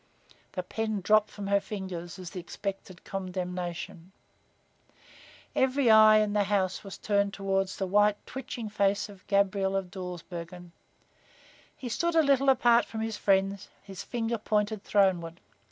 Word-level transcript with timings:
The 0.53 0.63
pen 0.63 1.01
dropped 1.01 1.29
from 1.29 1.45
her 1.45 1.59
fingers 1.59 2.17
as 2.17 2.31
the 2.31 2.39
expected 2.39 3.03
condemnation 3.03 4.11
came. 4.95 5.01
Every 5.63 5.91
eye 5.91 6.17
in 6.17 6.33
the 6.33 6.45
house 6.45 6.83
was 6.83 6.97
turned 6.97 7.35
toward 7.35 7.67
the 7.67 7.85
white, 7.85 8.17
twitching 8.25 8.67
face 8.67 9.09
of 9.09 9.27
Gabriel 9.27 9.75
of 9.75 9.91
Dawsbergen. 9.91 10.71
He 11.77 11.87
stood 11.87 12.15
a 12.15 12.23
little 12.23 12.49
apart 12.49 12.85
from 12.85 13.01
his 13.01 13.15
friends, 13.17 13.69
his 13.83 14.01
finger 14.03 14.39
pointed 14.39 14.83
throneward. 14.83 15.39